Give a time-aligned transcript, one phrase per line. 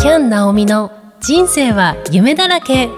[0.00, 2.88] キャン・ナオミの人生は夢だらけ。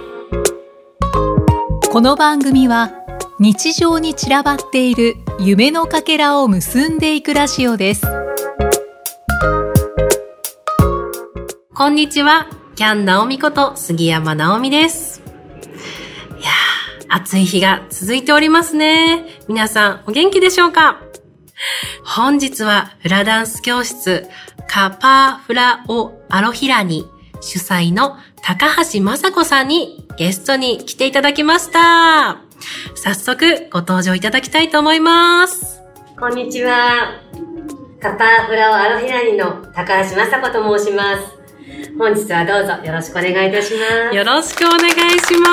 [1.90, 2.92] この番組は
[3.38, 8.06] 日常に散らばっている夢のかけらを結んでいくラジオです。
[11.74, 12.48] こんにちは。
[12.76, 15.22] キャン・ナオミこと杉山ナオミです。
[16.38, 16.50] いや
[17.08, 19.24] 暑い日が続いておりますね。
[19.48, 21.00] 皆さんお元気でしょうか？
[22.04, 24.26] 本日はフラダンス教室
[24.72, 27.04] カパーフラオアロヒラニ
[27.40, 32.38] 主催の高橋雅子さんにゲストに来ていただきました。
[32.94, 35.80] 早速ご登場いただきたいと思います。
[36.16, 37.20] こんにちは。
[38.00, 41.22] カパーフラオアロヒラニの高橋雅子と申します。
[41.98, 44.16] 本日はどうぞよろしくお願いいたします。
[44.16, 45.48] よろしくお願いしま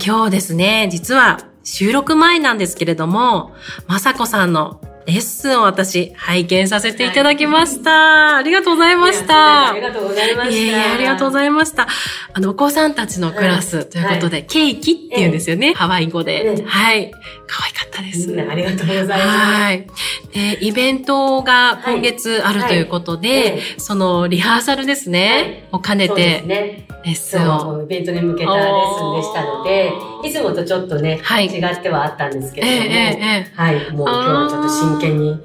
[0.00, 0.02] す。
[0.02, 3.54] 今日ですね、実は収録前なんですけれども、
[3.88, 8.36] 雅子さんのレッスンを私拝見させていただきました。
[8.36, 9.70] ありがとうございました。
[9.70, 10.56] ありがとうございました。
[10.56, 11.86] いえいえ、ありがとうございました。
[12.32, 16.44] あの、お子さんたちのクラスということで、ケーキって言うんですよね、ハワイ語で。
[16.44, 17.12] ええはい。
[17.46, 18.34] 可愛かったです。
[18.50, 19.12] ありがとうございます。
[19.12, 19.86] はい。
[20.34, 26.86] で、イベントが今月あるということで、はいはいそのリハーサルですね、を兼ねて、ね。
[27.04, 27.82] レッスンを。
[27.84, 29.92] イベントに向けたレッスンでしたので、
[30.24, 34.68] いつもとちょっとね、はい違ってはあったんですけども、ええええはい、もう今日はちょっと
[34.98, 35.40] 真剣に、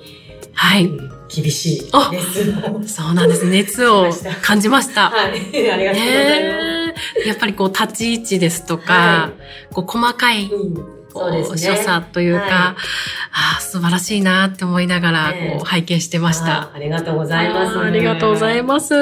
[0.54, 0.90] はい。
[1.34, 1.90] 厳しいレ。
[2.88, 3.46] そうなんです。
[3.46, 5.10] 熱を感じました。
[5.10, 7.28] はい、ありがとうございます。
[7.28, 9.32] やっぱりこう立ち位置ですとか、は
[9.72, 10.50] こう細かい
[11.14, 11.58] そうですね。
[11.58, 12.76] 所作というか、はいあ
[13.58, 16.64] あ、素晴らしいなって思いながら、ええこう拝見してました。
[16.64, 17.80] あありがとうございます。
[17.80, 18.94] ありがとうございます。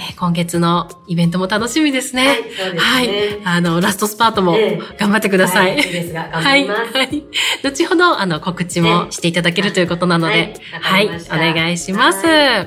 [0.00, 2.26] えー今月のイベントも楽しみですね。
[2.26, 5.72] はいそうですねはいあの、ラストスパートもええ頑張ってください。
[5.72, 7.06] はいいいですが頑張りますはい。
[7.06, 7.24] はい
[7.62, 12.26] 後ほど、あの、告知もしていただけるということなので、はいはい、お願いします。
[12.26, 12.66] は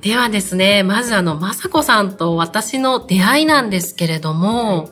[0.00, 4.90] ではですね、まずあの、まさこさんと私の出会いなんですけれども、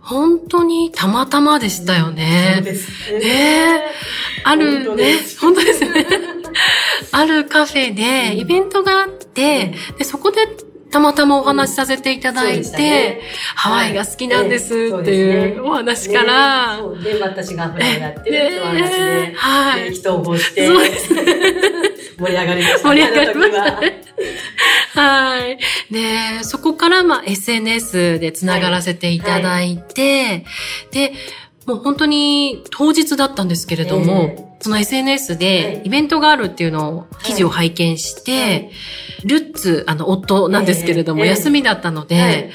[0.00, 2.54] 本当にたまたまでしたよね。
[2.56, 3.24] そうですえね。
[3.24, 3.90] え
[4.44, 6.06] あるね本当ですね。
[7.12, 10.40] あるカフェでイベントがあって、で、そこで
[10.92, 13.20] たまたまお話しさせていただいて、ね。
[13.54, 15.58] ハワイが好きなんですはいってい。
[15.58, 16.82] うお話から、ね。
[16.82, 17.02] そう。
[17.02, 18.88] で、私がフライやってるってお話ね。
[19.28, 19.88] で、はい。
[19.90, 21.14] 意気投合して、そうです。
[22.18, 22.88] 盛り上がりました。
[22.88, 24.02] 盛り上がりましたはね。
[24.94, 25.38] は。
[25.48, 25.58] い。
[25.92, 30.44] で、そこからまあ SNS でつながらせていただいて、
[30.90, 31.14] で、
[31.64, 35.38] もう本当に当日だったんですけれども、えその SNS はい。
[35.38, 38.70] でイベントがあるっていうのを、記事を拝見して、はい。
[39.24, 42.34] ルッツ、あの、夫なんですけれども、ええ休みだったので、はい。
[42.34, 42.50] え、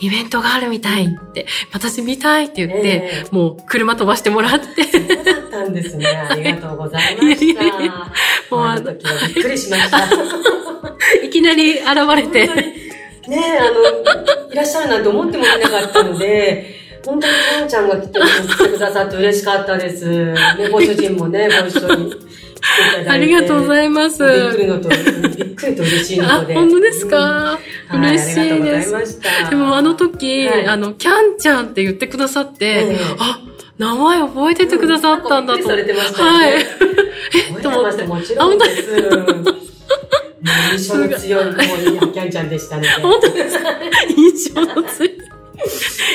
[0.00, 6.06] イベントがあるみたいって、私見たいって言って、えもう車飛ばしてもらって、そうだったんですね。
[6.30, 7.62] ありがとうございました。
[8.54, 9.98] もうあの時はびっくりしました。
[11.24, 11.86] いきなり現
[12.16, 12.46] れて、
[13.28, 20.06] ねえ、あの、いらっしゃるなんて思ってもいなかったので、本当にキャンちゃんが来てくださって嬉しかったです。
[20.06, 20.34] ね、
[20.70, 22.24] ご主人もね、 ご一緒に来てい
[22.90, 23.10] ただいて。
[23.10, 24.18] ありがとうございます。
[24.22, 26.54] びっくりのと、びっくりと嬉しいのあと、で。
[26.54, 29.20] 本当ですか、うんはい嬉しいです。
[29.50, 33.40] でもあの時、はいあの、キャンちゃんって言ってくださって、ええあ、
[33.78, 35.60] 名前覚えててくださったんだと。
[35.60, 36.52] うんされてましたよはい。
[37.58, 39.62] えてました、もちろんです。
[40.72, 41.54] 印象の強い、もう
[42.12, 42.88] キャンちゃんでしたので。
[42.88, 43.68] 本当ですか？
[44.16, 45.18] 印象の強い。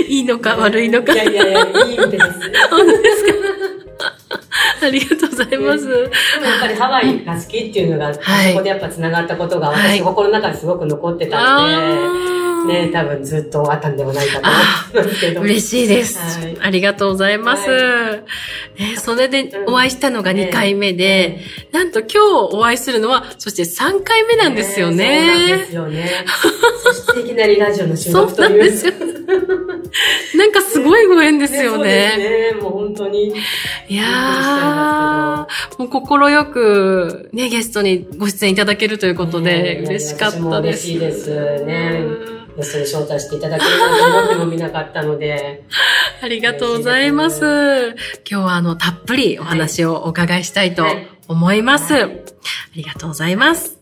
[0.08, 1.14] いいのか悪いのか。
[1.14, 2.30] いやいやいや、いい意味でです。
[2.70, 3.34] 本当ですか？
[4.80, 5.88] ありがとうございます。
[5.88, 6.08] でもや
[6.58, 8.12] っぱりハワイが好きっていうのが、は
[8.48, 11.74] いそこでやっぱ繋がったことがはい私心の中ですごく残ってたので、
[12.68, 14.50] ね、多分ずっとあったんではないかと
[15.00, 15.42] 思いますけど。
[15.42, 17.70] 嬉しいです、はいありがとうございます。
[17.70, 18.18] は
[18.78, 21.42] ねそれでお会いしたのが2回目で、え
[21.72, 22.18] なんと今日
[22.56, 25.06] お会いするのは、そして3回目なんですよね。
[25.20, 26.26] そうなんですよね。
[26.84, 28.50] そしていきなりラジオの収そう録という。
[28.50, 28.94] なんですよ。
[30.38, 32.14] なんかすごいご縁ですよそうね。
[32.18, 32.62] ですね。
[32.62, 33.34] もう本当に。
[33.88, 35.37] いやー、
[35.78, 40.88] もう心よくね、ゲストにご出演いただけるということで、嬉しかったです。
[40.88, 45.64] 嬉しいですねうんゲストに招待していただけるなんて思ってもみなかったので。
[46.22, 47.96] ありがとうございます。
[48.30, 50.88] 今日はあの、たっぷりお話をお伺いしたいと
[51.28, 51.94] 思います。
[51.94, 52.10] はいあ
[52.76, 53.80] りがとうございます。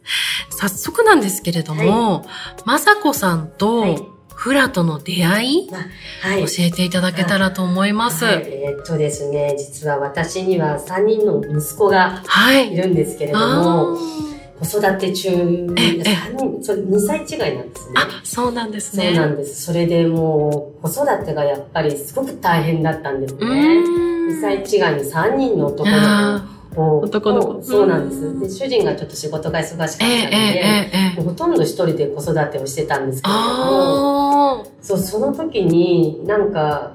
[0.49, 2.25] 早速なんですけれども、
[2.65, 4.14] まさこさんはいと
[4.45, 6.41] フラとの出会い、あはい。
[6.45, 8.25] 教えていただけたらと思います。
[8.25, 12.71] はいえーっとですね、実は私には3人の息子がはい。
[12.71, 17.93] いるんですけれどあも、ー子育て中にええ3人、それ2歳違いなんですね。
[17.95, 19.13] あ、そうなんですそうね。
[19.17, 19.63] なんです。
[19.65, 23.39] それでもう、子育てがやっぱりすごく大変だったんですね。
[23.41, 27.63] うーん2歳違いに3人の男のあ子男の子。
[27.63, 28.39] そうなんです。
[28.39, 36.91] で、主人がちょっと仕事が忙しかったのえええで、ほとんど一人で子育てをしてたんですけれどそう、その時になんか、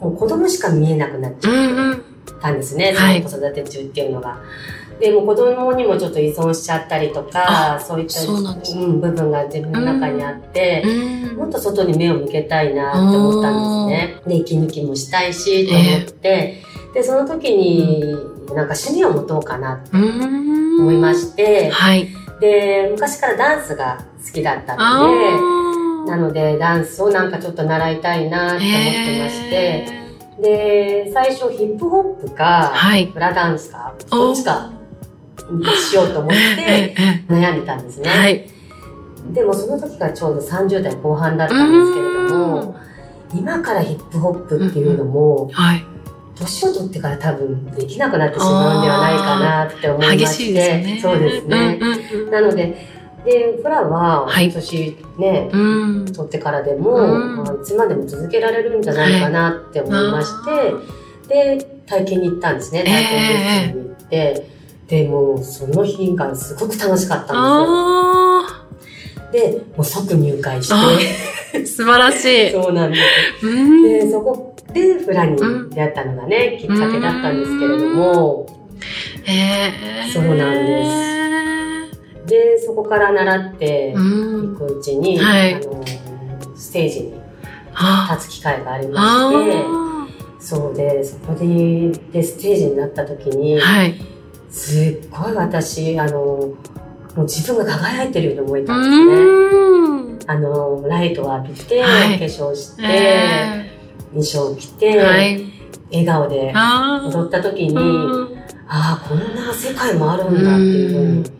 [0.00, 2.04] もう子供しか見えなくなっちゃんうん。
[2.40, 3.22] ったんですね、はい。
[3.28, 4.40] その子育て中っていうのが。
[5.00, 11.36] で、もう子供にもちょっと依存しちゃったりとか、そういったそうなん部分が自分の中にあって、うん。
[11.36, 14.20] もっと外に目を向けたいなって思ったんですね。
[14.26, 16.62] で、息抜きもしたいし、と思って、
[16.92, 18.14] で、その時に、
[18.54, 20.80] なんか趣味を持とうかなとうん。
[20.80, 22.08] 思いまして、はい。
[22.40, 26.16] で、昔からダンスが好きだったあので、あ。
[26.16, 30.00] なので、ダンスをなんかちょっと習いたいなって思ってまして、え
[30.42, 34.72] で、最初ヒップホップか、はいフラダンスか、おどっちか
[35.90, 36.94] しようと思っーて
[37.28, 38.08] 悩んでたんですね。
[38.08, 38.46] えはい。
[39.32, 42.76] でもその時がちょうど30代後半だったんですけれども、
[43.34, 45.84] 今からヒップホップっていうのも、はい。
[46.40, 50.52] 年を取ってから多分できなくなってしまうんではないかなって思いまして。
[50.52, 50.98] ね。
[51.00, 51.78] そうですね。
[51.80, 52.76] うんうんうんなので、
[53.24, 56.06] で、フラは、はい年ね、うん。
[56.06, 60.32] 取ってからでも、うんまあ、いつまでも続けられるんじゃないかなって思いまし
[61.28, 62.84] て、で、体験に行ったんですね。
[62.84, 64.46] 体験レッスンに行って、
[64.88, 68.66] で、もうその日がすごく楽しかったんあ
[69.32, 69.50] ですよ。
[69.52, 70.98] で、もう即入会しあ
[71.52, 72.50] て、素晴らしい。
[72.52, 72.96] そうなんで
[73.40, 73.46] す。
[73.46, 75.36] うんで、そこでフラに
[75.70, 78.46] 出会ったのがね、きっかけだったんですけれども、
[79.26, 79.72] え
[80.06, 82.26] えそうなんです。
[82.26, 84.54] で、そこから習ってうん。
[84.54, 85.84] いくうちに、はいあの、
[86.56, 87.20] ステージに
[87.74, 91.46] あ立つ機会がありまあして、そうで、そこで
[92.12, 93.94] でステージになった時に、はい。
[94.50, 96.54] すっごい私、あの、も
[97.16, 99.04] う自分が輝いてるように思えうたんですね。
[100.14, 100.18] ん。
[100.26, 103.79] あの、ライトを浴びて、はい化粧して、え
[104.12, 105.44] 衣装着えて、はい。
[105.90, 111.30] 笑顔であ踊った時に、うんああ、こんな世界もあるんだっていうふうに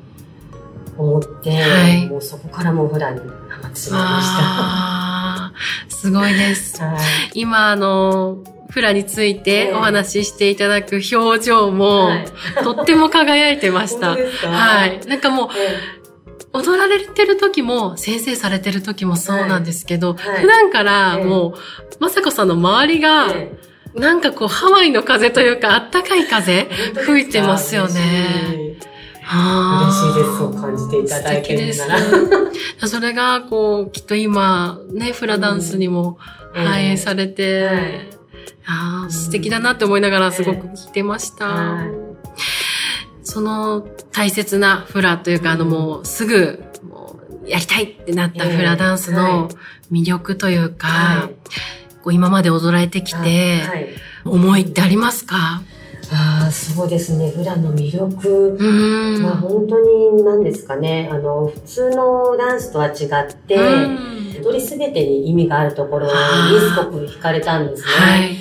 [0.98, 6.76] 思って、はいもうそこからもうフラにハマってしまいましああ、すごいです。
[6.78, 6.86] た。
[6.90, 6.98] はい
[7.34, 8.38] 今、あの、
[8.70, 12.24] フラについええてお話ししていただく表情も、はい
[12.64, 14.08] とっても輝いてました。
[14.14, 14.48] 本当ですか？
[14.50, 15.00] はい。
[15.06, 15.99] なんかもう、え
[16.62, 20.42] 踊られてる時も、先生されてる時もそうなんですけど、はい。
[20.42, 21.24] 普段からええ。
[21.24, 21.54] もう、
[21.98, 23.52] まさこさんの周りが、え
[23.94, 27.90] なんかこう、ハワイの風というか、あったかい風え吹いてますよね。
[28.62, 30.14] 嬉しい。
[30.14, 30.38] です。
[30.38, 31.98] そう感じていただいてるなら。
[32.88, 36.18] それが、こう、きっと今、ね、フラダンスにも
[36.54, 38.20] 反映されて、はい。
[38.66, 41.46] あー素敵だなって思いながらすごく聞いてました。
[41.46, 41.99] はい
[43.30, 49.48] その大切なフラというか、あのうんもうすぐ、もうやりたいってなったええフラダンスの
[49.92, 51.34] 魅力というか、はい
[52.02, 53.16] こう今まで踊られてきて、
[53.62, 53.88] はい
[54.24, 55.62] 思いってありますか？
[56.12, 57.30] ああ、そうですね。
[57.30, 59.24] フラの魅力うーん。
[59.24, 61.08] は本当に何ですかね。
[61.10, 67.88] あの、普通のダンスとは違って、うん踊りすべてに意味があるところにすごく惹かれたんですね。
[67.90, 68.36] はい。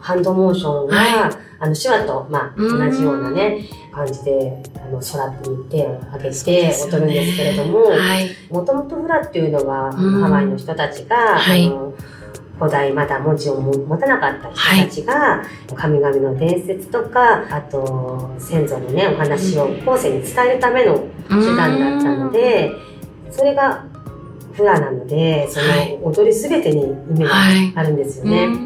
[0.00, 1.30] ハンドモーションが、は
[1.62, 2.90] あの、手話と、まあ、うん。
[2.90, 3.60] 同じようなね、
[3.94, 8.36] 感じで、あの、空に手を上げて踊るんですけれども、はい。
[8.50, 10.20] もともとフラっていうのは、うん。
[10.22, 11.66] ハワイの人たちが、はい。
[11.68, 11.94] あの
[12.58, 15.42] 古代まだ文字をも持たなかった人たちが、
[15.74, 20.98] 神々の伝説とか、あと先祖のね、お話を後世に伝えるための
[21.28, 22.70] 手段だったので、
[23.30, 23.84] それが
[24.52, 25.98] フラなので、そはい。
[25.98, 27.72] の踊りすべてに意味がはい。
[27.74, 28.44] あるんですようん、ね。
[28.44, 28.61] うん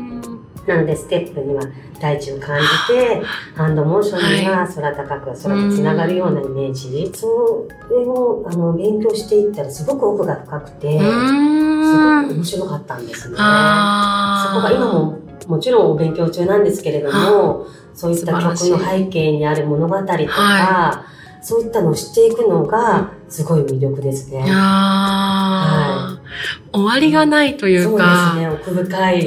[0.67, 1.63] なので、ステップには
[2.01, 3.23] 大地を感じて、
[3.55, 7.11] ハンドモーションには空高く空とつながるようなイメージ。
[7.15, 12.35] それをあの勉強していったらすごく奥が深くて、うすごく。
[12.35, 13.37] 面白かったんですね。
[13.37, 21.05] そこあが今ももちろんお勉強中なんですけれども、そういった曲の背景にある物語とか、は
[21.41, 24.45] そういったのを知っていくのがすごい魅力ですね。
[24.49, 28.35] あー終わりがないといそううか。
[28.35, 29.25] ですね、奥深い。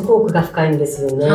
[0.00, 1.26] すごく奥が深いんですよね。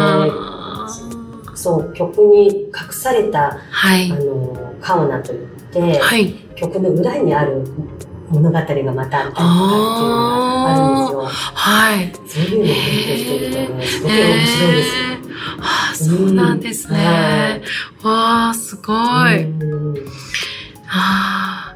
[1.56, 4.16] そう、曲に隠された、はいあ。
[4.16, 6.34] の、カオナといって、はい。
[6.56, 7.64] 曲の裏にある
[8.30, 10.16] 物語がまたあったりとかっていうの
[10.64, 11.22] があるんですよ。
[11.54, 12.14] はい。
[12.28, 15.04] そういうのを勉強しているとね、すごく面白いですよ。
[15.06, 15.24] えー
[15.66, 17.62] ああ、そうなんですうんね。
[18.04, 18.94] わあ、すご
[19.30, 19.44] い。
[19.44, 19.98] うん
[20.88, 21.76] あ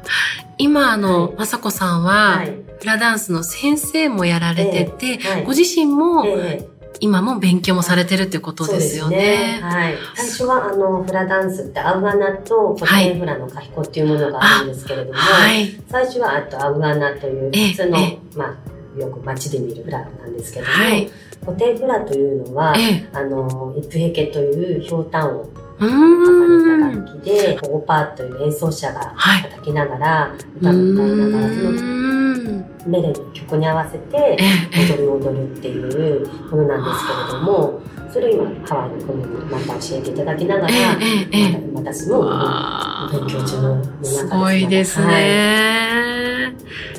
[0.58, 2.52] 今、あの、まさこさんは、はい。
[2.80, 9.60] フラダンスの先生もやられてて、はいご自身もええ今も勉強もされてるってことですよそうね。
[9.62, 9.94] はい。
[10.14, 15.68] 最初は、あの、フラダンスってアウガナと古典フラのカヒコっていうものがあるんですけれども、はい。
[15.88, 18.56] 最初は、あとアウガナというええ普通のええ、ま
[18.96, 21.10] あ、よく街で見るフラなんですけども、はい。
[21.44, 23.08] 古典フラというのは、ええ。
[23.12, 25.48] あの、一夫平家というひょうたんを
[25.80, 26.80] う重ん。
[26.80, 32.07] ねた楽器で、オーパーという演奏者がはい叩きながら、歌を歌いながら、そのうん
[32.88, 34.38] メレディー曲に合わせて
[34.72, 37.80] 踊りを踊るっていうものなんですけれども、
[38.12, 40.72] それを今ハワイの国にまた教えていただきながら、
[41.72, 45.06] また私もわ勉強中の中ですすごいですね。
[45.06, 45.20] は
[46.24, 46.28] い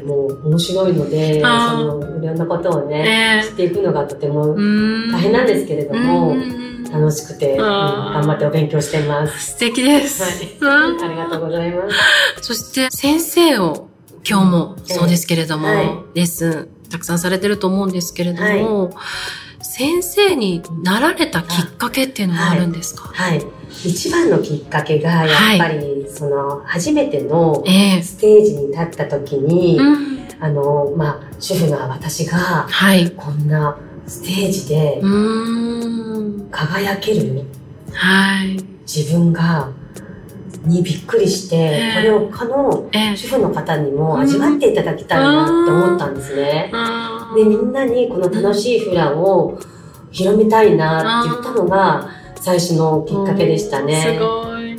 [0.05, 9.51] もう面白いので、あそーのいろんなことをね、え知っていくのがとてもえ大変なんですけれども、うん楽しくて、頑張ってお勉強しています。
[9.51, 10.24] 素敵です。
[10.63, 10.89] はい。
[10.91, 11.96] うんありがとうございます。
[12.41, 13.88] そして先生を
[14.28, 15.86] 今日もそうですけれども、はい
[16.16, 18.92] レッスンたくさんされてると思うんですけれども、
[19.62, 23.46] 先生になられたきっかけっていうのはあるんですか、はい。
[23.86, 33.12] 一番のきっかけが、やっぱり、その、初めてのええステージに立った時に、うんあの、まあ、主婦が私が、はい。
[33.12, 36.50] こんなステージでうーん。
[36.50, 37.44] 輝ける
[37.92, 38.58] はい。
[38.88, 39.70] 自分が、
[40.63, 41.96] にびっくりして、ええ。
[41.96, 46.70] これを他のええ主婦の方にも味わっていただきたいなって思ったんですね。
[46.74, 49.60] あで、みんなにこの楽しいフラを
[50.12, 54.20] 広めたいなって言ったのが最初のきっかけでしたね。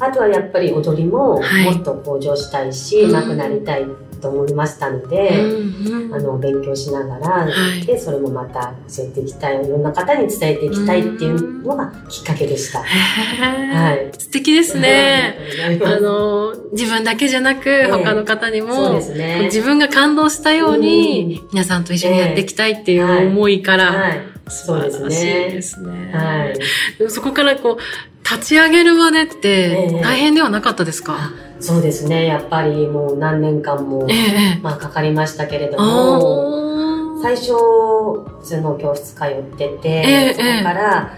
[0.01, 3.87] あとはやっぱり踊りもはいもっと向上したいし、うん上手くなりたい
[4.21, 12.83] と思いましたのうで、んうんあの、勉強しながら、はいで、それもまた教えていきたい、いろんな方に伝えていきたいっていうのがきっかけでした。
[12.83, 14.13] はい。
[14.19, 15.37] 素敵ですね。
[15.85, 19.45] あの、自分だけじゃなく、え他の方にもね。
[19.45, 24.13] 自分が感動したように、皆さんと一緒にやっていきたいっていう思いから、はい。
[24.13, 25.63] そうです素晴らしいでね。
[25.63, 26.11] すね。
[26.13, 26.59] はい。
[26.99, 27.77] でもそこからこう、
[28.25, 32.27] 立ち上げるまでってええ大変ではなかったですか、あそうですね。
[32.27, 34.61] やっぱりもう何年間もええ、ええ。
[34.63, 41.15] まあかかりましたけれども、最初、普通の教室通ってて、ええそこから、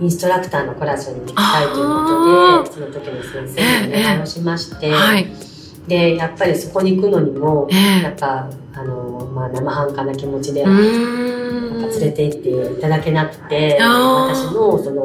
[0.00, 5.26] インストラクターのクラスに行きたいということで、その時の先生にお願いをしまして、はい。
[5.86, 10.64] で、やっぱりそこに行くのにも、ええやっぱ、あの、まあ、生半可な気持ちで、
[12.00, 15.04] 連れて行っていただけなくて、私のその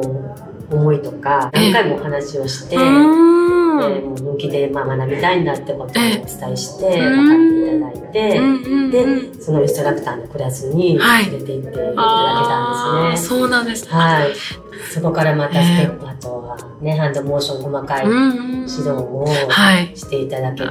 [0.70, 3.34] 思いとか、何回もお話をして、でん。
[3.74, 6.22] もう本気でまあ学びたいんだってことをお伝
[6.52, 13.38] えして、え分かっていただいて、で、そのインストラクターのクラスに連れはいて行っていただけたんですね。
[13.38, 13.88] そうなんです。
[13.88, 14.28] はい。
[14.92, 19.96] そこからまたステップ、あとはね、ハンドモーション細かい指導をはい。
[19.96, 20.68] していただけて、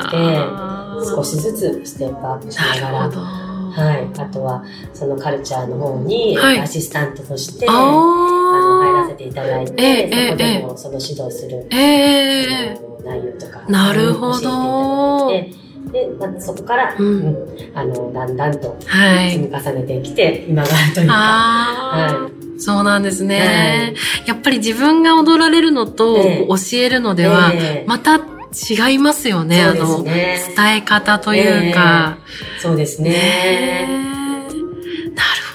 [1.06, 3.52] 少しずつステップアップしながら。
[3.74, 4.08] はい。
[4.18, 4.63] あとは、
[4.94, 6.60] そのカルチャーの方に、はい。
[6.60, 12.77] アシスタントとして、ああの、入らーせていただいて、ええそこでえもその指導する、ええ。
[12.77, 15.30] あの内容とか、なるほど。
[15.30, 17.06] 教えていただいて、で、またそこから、うん。
[17.06, 19.32] うんあの、だんだんとはい。
[19.32, 24.27] 積み重ねてきて、今があるというか、はそうなんですね、はい。
[24.27, 26.48] やっぱり自分が踊られるのと、ええ。
[26.48, 27.86] 教えるのでは、ええ。
[27.88, 28.20] また
[28.53, 29.63] 違いますよね。
[29.63, 30.53] そうですあの、ね。
[30.55, 32.17] 伝え方というか。
[32.60, 33.88] そうですねね。
[33.89, 34.60] えなる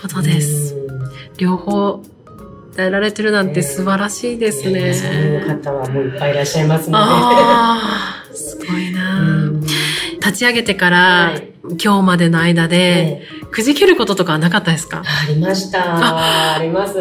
[0.02, 0.74] ほどです。
[0.74, 0.88] うん
[1.38, 2.02] 両方
[2.76, 4.92] 伝えられてるなんて素晴らしいですね。
[4.94, 7.04] そういう方はもういっぱいいらっしゃいますので。
[7.04, 9.60] ああ、 すごいな、うん
[10.20, 11.48] 立ち上げてから、はい
[11.82, 15.02] 今日までの間で、ええくじけることとかはなかったですか？
[15.04, 15.82] ありました。
[16.56, 16.94] あります。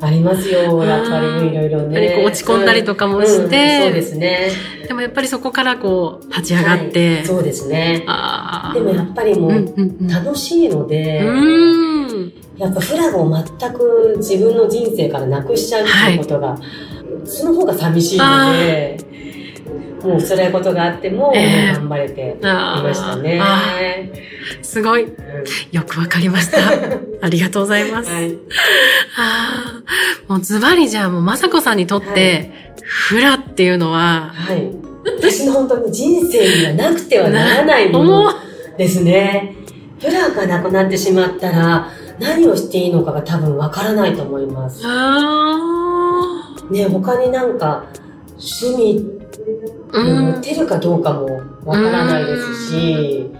[0.00, 0.82] ありますよ。
[0.84, 2.14] やっぱりいろいろね。
[2.16, 4.50] こう落ち込んだりとかもしてうんうんそうですね。
[4.88, 8.04] でもやっぱりそこからこう、立ち上がって、はいそうですね。
[8.74, 9.52] でもやっぱりもう。
[10.08, 12.32] 楽しいので、うーん。
[12.56, 16.58] やっぱフラグを全く自分の人生からなくしちゃうっていうことが、
[17.24, 18.98] その方が寂しいので、
[20.02, 23.38] もう辛いことがあっても、ええ頑張れていましたね。
[23.40, 23.80] あ
[24.62, 25.04] すごい。
[25.04, 25.20] うん
[25.72, 26.58] よくわかりました。
[27.22, 28.10] ありがとうございます。
[28.10, 28.36] はい。
[29.16, 29.82] あ
[30.28, 30.32] あ。
[30.32, 32.50] もうズバリじゃあもうまさこさんにとって、
[32.82, 34.70] フラっていうのは、はい。
[35.04, 38.32] 私の本当に人生にはなくてはならないもの
[38.76, 39.54] ですね。
[40.00, 44.82] フラがなくなってしまったら、何をしていいのかが多分わからないと思います。
[44.84, 45.56] あ
[46.70, 47.84] ね、他になんか、
[48.38, 49.19] 趣味
[49.92, 50.26] うん。
[50.32, 53.30] 持てるかどうかもわからないですし、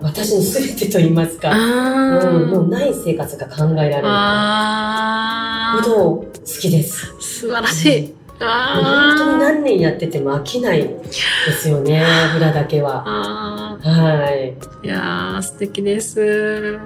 [0.00, 5.80] 私の全てと言いますか、うん、もあうない生活が考えられるあ。
[5.82, 7.06] ほど好きです。
[7.20, 8.14] 素晴らしい。
[8.38, 11.12] 本当にあ何年やってても飽きないで
[11.52, 13.02] すよね、フラだけは。
[13.04, 13.78] あ。
[13.82, 14.56] はい。
[14.84, 16.78] いやー、素敵です。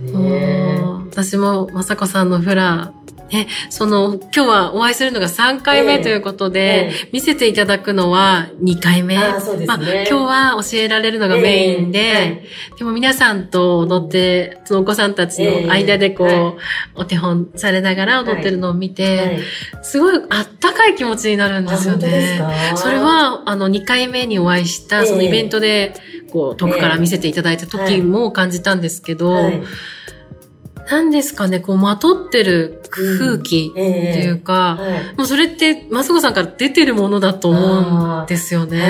[0.00, 2.92] ね私もまさこさんのフラ
[3.30, 7.08] ね、その、今日はお会いするのが3回目ということで、ええ。
[7.12, 9.16] 見せていただくのは2回目。
[9.16, 9.66] あーそうですね。
[9.66, 12.42] まあ、今日は教えられるのがメインで、ええはい。
[12.78, 16.54] でも皆さんと踊って、そのお子さんたちの間でこう、ええはい。
[16.96, 19.40] お手本されながら踊ってるのを見て、はい。
[19.82, 22.36] すごいあったかい気持ちになるんですよね。
[22.38, 22.76] か？
[22.76, 25.06] それは、あの、2回目にお会いした、ええ。
[25.06, 25.94] そのイベントで、
[26.30, 29.62] こう、遠くから見せていただいた時も感じたんですけど、はい
[30.90, 33.80] 何ですかね、こう、まとってる空気って
[34.20, 38.80] いうか、はいもうそれって、マスコさんから出てるものだと思うんですよね。
[38.80, 38.88] は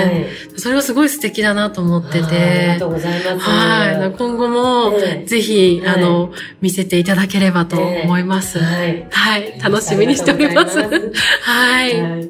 [0.55, 2.87] いそれはすごい素敵だなと思ってあーありてがと。
[2.87, 3.39] うございます。
[3.39, 4.17] はい。
[4.17, 8.59] 今後も、ええぜひ、はいあの、見せていただければと思います。
[8.59, 9.07] はい。
[9.11, 9.59] はい。
[9.61, 10.79] 楽しみにしております。
[10.79, 12.01] ありがとうございはい。
[12.01, 12.29] はい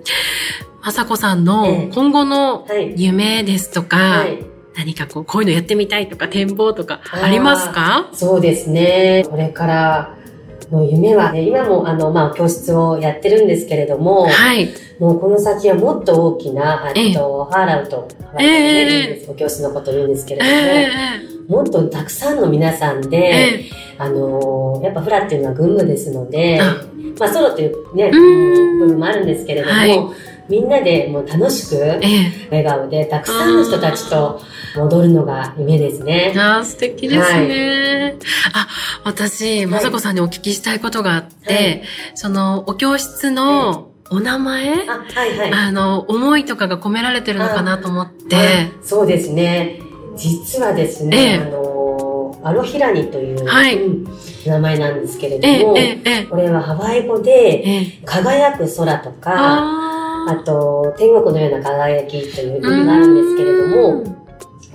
[0.84, 8.10] まさこさんのええ今後のはい夢ですとか、はい何かこう、こういうのやってみたいとか、展望とか、ありますか？
[8.14, 9.26] そうですね。
[9.30, 10.16] これから
[10.72, 14.70] の夢はね、今もあの、まあ、教室をやってるんですけれども、はい。
[15.00, 17.14] もうこの先はもっと大きな、あええ。
[17.14, 20.88] と、ハーラウト、ねええ言うんですお教室のことを言うんですけれえ
[21.48, 23.26] ども、もっとたくさんの皆さんで、ええ。
[23.66, 26.76] えあのーやっぱフラっていうのは群舞ですのであ、
[27.18, 28.80] まあソロっていうね、うん。
[28.80, 30.00] 部分もあるんですけれども、はい
[30.48, 32.48] みんなでもう楽しく、ええ。
[32.52, 34.40] 笑顔でたくさんの人たちと
[34.78, 36.34] 踊るのが夢ですね。
[36.36, 36.40] え。
[36.40, 38.16] あー素敵ですね。
[38.54, 38.68] あ、
[39.04, 41.82] 私、まさこさんにお聞きしたいことがあって、はい。
[42.14, 45.52] その、お教室のお名前、あ、はいはい。
[45.52, 48.40] あの、思いとかが込められてるのかなと思って、あ
[48.84, 49.80] そうですね。
[50.16, 51.36] 実はですね、ええ。
[51.38, 51.76] あのー
[52.44, 53.82] アロヒラニという、はい。
[53.82, 54.06] うん
[54.46, 58.02] 名前なんですけれええども、ええええこれはハワイ語で、ええ。
[58.06, 59.32] 輝く空とか、
[60.28, 64.26] ああと、天国のような輝きという意味があるんですけれども、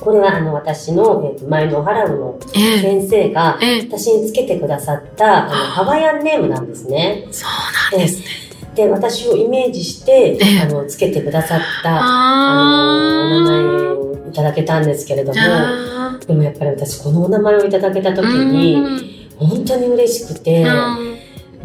[0.01, 2.81] これはあの私の、え前のハラウのええ。
[2.81, 3.81] 先生がええ。
[3.83, 7.29] 私につけてくださったあのハワイアンネームなんですね。
[7.31, 8.27] そうなんですね。
[8.75, 10.61] で、私をイメージして、ええ。
[10.63, 13.61] あの、つけてくださった、ああの、お名前
[13.93, 16.19] をいただけたんですけれども、あ。
[16.27, 19.49] でもやっぱり私このお名前をいただけた時ーに、うん。
[19.49, 21.10] 本当に嬉しくて、うん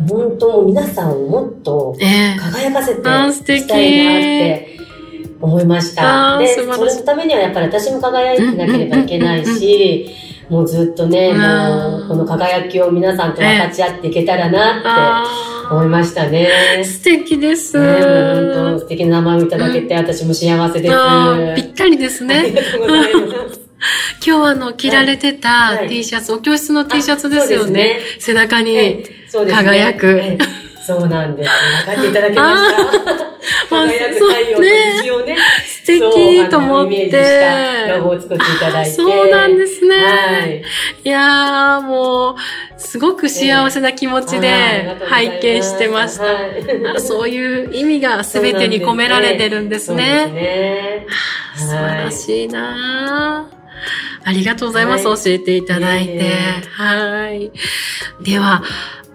[0.08, 4.80] 本当皆さんをもっとええ輝かせていきたいなって
[5.42, 6.38] 思いました。
[6.38, 10.10] で、それのためにはやっぱり私も輝いてなければいけないし、
[10.50, 16.50] もうずっとね、うんもうこの輝きを皆さんと分かち合っていけたらなってあ思いましたね。
[16.80, 17.78] ー素敵です。
[17.78, 20.94] 本当素敵な名前をいただけて、私も幸せです。
[21.56, 22.44] ぴったりですあね。
[22.48, 23.62] りがとうございます。
[24.26, 28.00] 今日あの、着られてたはい T シャツ、お教室の T シャツですよそうね。
[28.20, 29.04] 背中に。
[29.36, 30.38] そうですね輝くはい
[30.86, 31.50] そうなんです。
[31.88, 33.26] 分かっていただけました。
[33.70, 37.40] 輝く太陽と虹をね、素敵と思っそうあのイメージし
[37.88, 38.18] たロゴて。
[38.18, 38.92] を作っていただいて。
[38.92, 39.96] そうなんですね。
[39.98, 40.64] はい。
[41.04, 42.36] いやー、もう、
[42.78, 46.24] すごく幸せな気持ちで拝見してました。
[46.26, 50.32] はいあそういう意味が全てに込められてるんです そうですね。
[50.34, 51.06] ね。
[51.56, 53.56] 素晴らしいなー
[54.28, 55.08] ありがとうございます。
[55.08, 56.32] はい教えていただいて。
[56.74, 57.52] はい。
[58.24, 58.64] では、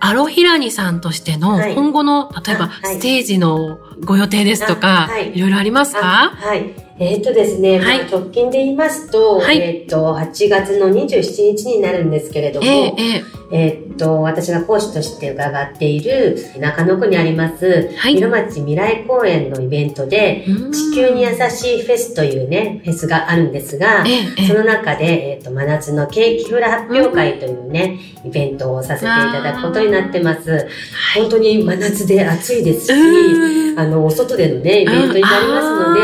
[0.00, 1.74] アロヒラニさんとしてのはい。
[1.74, 5.36] 今後の、例えば、ステージのご予定ですとか、あはい。
[5.36, 6.90] いろいろありますあかはい。
[7.02, 7.98] えーっとですね、はい。
[8.00, 9.58] まあ直近で言いますと、はい。
[9.58, 13.86] えーっと、8月の27日になるんですけれども、ええ、ええ。
[13.88, 18.18] ーっと、私が講師として伺っている中野区にあります、はい。
[18.18, 24.58] 色町未来公園のイベントで、地球に優しいフェスというね、フェスがあるんですが、ええ、えそえ。
[24.58, 30.68] の中で、えーっと、真夏のケーキフラ発表会というね、イベントをさせていただくことになってます。
[31.14, 33.78] 本当に真夏で暑いですし、うん。
[33.80, 36.00] あの、お外でのね、イベントになりますので、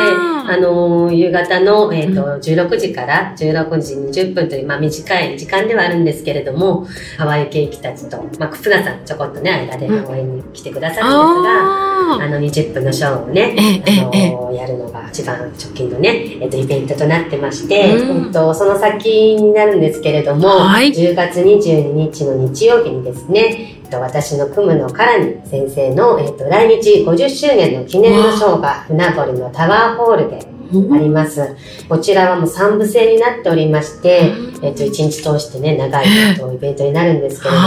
[0.49, 6.87] あの、夕方の、えっ、と、16時から16時20分という、まあ短い時間ではあるんですけれども、
[7.19, 18.33] ハワイケーキたちと、まあ、クプナさんちょこっとね、間で応援に来てくださるんですが、ああの、20分のショーをね、ええあの、やるのが一番直近のね、えっ、と、イベントとなってまして、うん。
[18.33, 20.93] と、その先になるんですけれども、はい。
[20.93, 30.56] 10月22日の日曜日にですね、と、私の組むのからに先生の、えっと、来日50周年の記念のショーが船堀のタワーホールでー
[30.95, 31.57] あります。
[31.89, 37.67] こちらはもう3部制になっておりまして、えっと、1日通してね、長いえっとイベントになるんですけれども、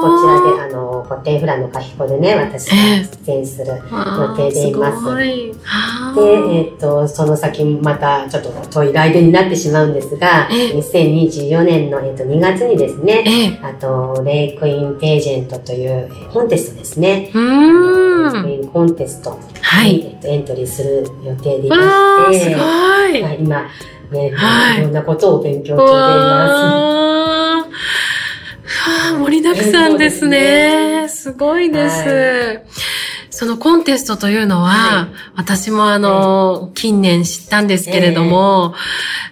[0.00, 2.76] こちらで、あの、古典フラのカヒコでね、私が
[3.26, 3.66] 出演する。
[3.66, 13.58] 予定でいますで、ーえっと、その先またちょっと遠い来年になってしまうんですが、ええ2024年の、えっと、2月にですね、ええ。
[13.62, 17.30] あと、レイクインページェントというえーコンテストですね。
[17.34, 18.42] うレイ。
[18.42, 19.94] クインコンテストはい。
[19.94, 21.88] に、えっと、エントリーする予定でいわまし
[22.23, 22.58] て、ー、すごい。
[23.22, 23.62] はい、今、
[24.10, 27.70] ね、はいいろんなことを勉強中でいまわー
[28.66, 31.08] はあ盛りだたくさんですね。
[31.08, 32.08] すごいです。
[32.08, 32.64] はい
[33.36, 38.74] そのコンテストというのは、はい、私もあの、近年知ったんですけれども、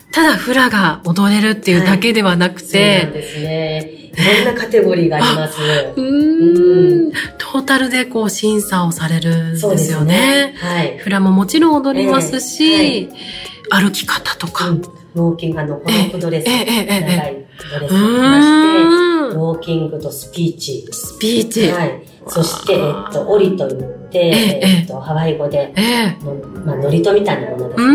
[0.08, 4.01] えー、ただフラが踊れるっていうだけではなくて、はい、そうなんですね。
[4.16, 5.60] いろんなカテゴリーがあります。
[5.96, 10.52] うんトータルでこう審査をされるんですよね。
[10.52, 10.98] ねはい。
[10.98, 13.10] フラももちろん踊りますし、えー
[13.70, 14.68] はい、歩き方とか。
[14.68, 14.82] うん
[15.14, 20.88] ウォーキング、あの、ホロックドレス、長いドレスを着まして、ウォーキングとスピーチ。
[20.90, 21.70] スピーチ。
[21.70, 22.02] はい。
[22.28, 24.18] そして、えっと、オリと言って、
[24.62, 25.74] えっと、ハワイ語で、
[26.64, 27.92] まあ、ノリとみたいなものです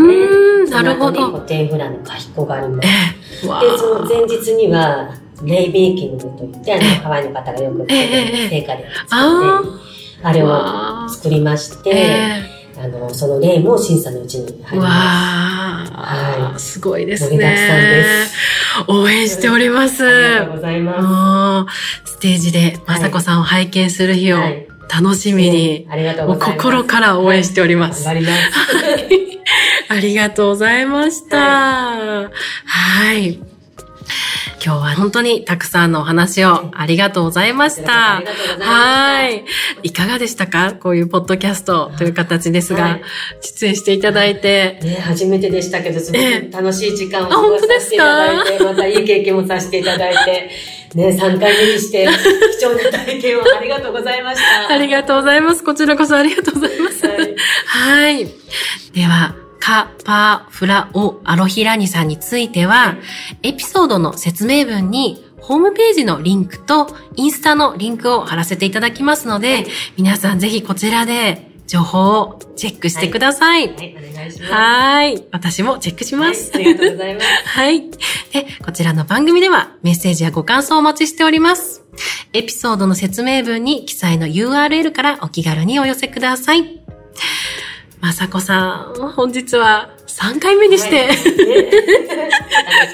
[0.68, 0.70] ね。
[0.70, 1.32] なるほど。
[1.32, 2.88] 古典フラのカヒコがあります。
[3.42, 5.10] で、その前日には、
[5.44, 9.88] レイビーキングといって、あの、ハワイの方がよく成果で作って、
[10.24, 15.92] あれを作りまして、あの、その例も審査のうちに入ります。
[15.94, 16.60] わはい。
[16.60, 17.30] すごいですね。
[17.30, 18.48] 盛りだくさんです。
[18.88, 20.06] 応援しております。
[20.06, 21.68] ありがとうございま
[22.04, 22.12] す。
[22.14, 24.38] ステージでまさこさんを拝見する日を
[24.90, 26.58] 楽しみに、ありがとうございます。
[26.58, 28.04] 心から応援しております。
[28.04, 28.38] 頑張ります。
[29.90, 31.38] ありがとうございました。
[31.38, 32.30] は
[33.14, 33.40] い。
[34.64, 38.22] 今日は本当にたくさんのお話をありがとうございました。
[38.60, 39.46] はい。
[39.84, 40.74] いかがでしたか？
[40.74, 43.02] こういうポッドキャストという形ですが、はい、
[43.42, 44.80] 出演していただいて。
[44.82, 50.50] ね、初めてでしたけど、すごく楽しい時間を過ごさせていただいて、またいい経験もさせていただいて、
[50.96, 52.08] ね、3回目にして
[52.60, 54.74] 貴重な体験をありがとうございました。
[54.74, 55.64] ありがとうございます。
[55.64, 57.06] こちらこそありがとうございます。
[57.08, 57.36] はい。
[57.66, 58.28] はい、
[58.94, 62.96] では、カ、パー、フラ、オ、アロヒラニさんについては、
[63.44, 69.66] エピソードの説明文にホームページのリンクとインスタのリンクを貼らせていただきますので、
[69.98, 73.68] 皆さんぜひこちらで情報をチェックしてください。
[73.68, 74.54] はい、はい、お願いします。
[74.54, 75.24] はい。
[75.32, 76.52] 私もチェックします。
[76.54, 77.28] はい、ありがとうございます。
[77.48, 77.82] はい。
[77.90, 81.84] で、こちらの番組ではメッセージやご感想をお待ちしております。
[82.34, 86.97] エピソードの説明文に記載の URL からお気軽にお寄せください。
[88.00, 91.18] まさこさん、本日は3回目にして、はい、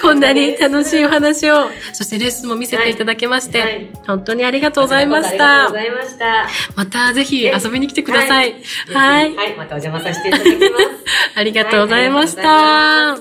[0.00, 5.66] こんなに楽しいお話を、そしてレッスンも見せていただきまして、はい、本当にありがとうございました。
[5.66, 6.48] ありがとうございました。
[6.74, 8.54] またぜひ遊びに来てください。
[8.92, 9.34] はい。
[9.34, 10.64] はい、またお邪魔させていただきます。
[11.36, 13.16] ありがとうございました。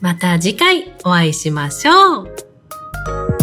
[0.00, 3.39] また次回お会いしましょう。